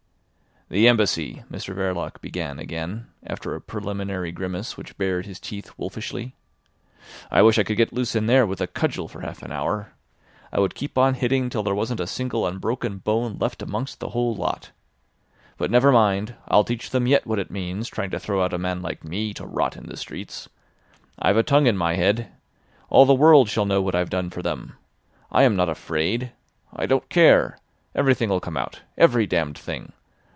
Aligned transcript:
"The 0.73 0.87
Embassy," 0.87 1.43
Mr 1.51 1.75
Verloc 1.75 2.21
began 2.21 2.57
again, 2.57 3.07
after 3.25 3.53
a 3.55 3.59
preliminary 3.61 4.31
grimace 4.31 4.77
which 4.77 4.97
bared 4.97 5.25
his 5.25 5.37
teeth 5.37 5.73
wolfishly. 5.77 6.33
"I 7.29 7.41
wish 7.41 7.59
I 7.59 7.63
could 7.63 7.75
get 7.75 7.91
loose 7.91 8.15
in 8.15 8.25
there 8.25 8.45
with 8.45 8.61
a 8.61 8.67
cudgel 8.67 9.09
for 9.09 9.19
half 9.19 9.43
an 9.43 9.51
hour. 9.51 9.91
I 10.49 10.61
would 10.61 10.73
keep 10.73 10.97
on 10.97 11.15
hitting 11.15 11.49
till 11.49 11.61
there 11.61 11.75
wasn't 11.75 11.99
a 11.99 12.07
single 12.07 12.47
unbroken 12.47 12.99
bone 12.99 13.37
left 13.37 13.61
amongst 13.61 13.99
the 13.99 14.11
whole 14.11 14.33
lot. 14.33 14.71
But 15.57 15.71
never 15.71 15.91
mind, 15.91 16.35
I'll 16.47 16.63
teach 16.63 16.91
them 16.91 17.05
yet 17.05 17.27
what 17.27 17.37
it 17.37 17.51
means 17.51 17.89
trying 17.89 18.11
to 18.11 18.19
throw 18.21 18.41
out 18.41 18.53
a 18.53 18.57
man 18.57 18.81
like 18.81 19.03
me 19.03 19.33
to 19.33 19.45
rot 19.45 19.75
in 19.75 19.87
the 19.87 19.97
streets. 19.97 20.47
I've 21.19 21.35
a 21.35 21.43
tongue 21.43 21.67
in 21.67 21.75
my 21.75 21.95
head. 21.95 22.31
All 22.89 23.05
the 23.05 23.13
world 23.13 23.49
shall 23.49 23.65
know 23.65 23.81
what 23.81 23.93
I've 23.93 24.09
done 24.09 24.29
for 24.29 24.41
them. 24.41 24.77
I 25.33 25.43
am 25.43 25.57
not 25.57 25.67
afraid. 25.67 26.31
I 26.73 26.85
don't 26.85 27.09
care. 27.09 27.57
Everything'll 27.93 28.39
come 28.39 28.55
out. 28.55 28.83
Every 28.97 29.27
damned 29.27 29.57
thing. 29.57 29.91